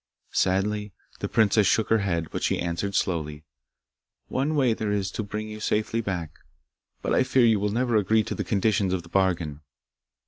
Sadly 0.33 0.93
the 1.19 1.29
princess 1.29 1.67
shook 1.67 1.89
her 1.91 1.99
head, 1.99 2.31
but 2.31 2.41
she 2.41 2.57
answered 2.57 2.95
slowly, 2.95 3.45
'One 4.29 4.55
way 4.55 4.73
there 4.73 4.91
is 4.91 5.11
to 5.11 5.21
bring 5.21 5.47
you 5.47 5.59
safely 5.59 6.01
back, 6.01 6.31
but 7.03 7.13
I 7.13 7.21
fear 7.21 7.45
you 7.45 7.59
will 7.59 7.69
never 7.69 7.95
agree 7.97 8.23
to 8.23 8.33
the 8.33 8.43
conditions 8.43 8.93
of 8.93 9.03
the 9.03 9.09
bargain. 9.09 9.61